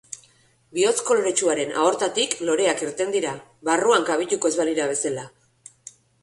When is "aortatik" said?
1.81-2.33